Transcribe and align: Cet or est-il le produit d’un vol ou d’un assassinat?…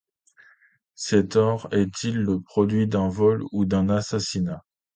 Cet 0.95 1.35
or 1.35 1.67
est-il 1.71 2.15
le 2.23 2.39
produit 2.41 2.87
d’un 2.87 3.07
vol 3.07 3.43
ou 3.51 3.65
d’un 3.65 3.87
assassinat?… 3.89 4.65